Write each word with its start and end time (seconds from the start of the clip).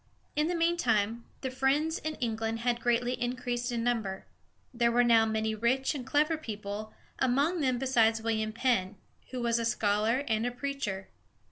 In 0.35 0.47
the 0.47 0.55
meantime, 0.55 1.25
the 1.41 1.51
Friends 1.51 1.99
in 1.99 2.15
England 2.15 2.61
had 2.61 2.81
greatly 2.81 3.13
increased 3.21 3.71
in 3.71 3.83
number. 3.83 4.25
There 4.73 4.91
were 4.91 5.03
now 5.03 5.27
many 5.27 5.53
rich 5.53 5.93
and 5.93 6.07
clever 6.07 6.37
people 6.37 6.91
among 7.19 7.59
them 7.61 7.77
besides 7.77 8.19
William 8.19 8.51
Penn, 8.51 8.95
who 9.29 9.41
was 9.43 9.59
a 9.59 9.63
scholar 9.63 10.23
and 10.27 10.43
a 10.43 10.49
preacher. 10.51 11.09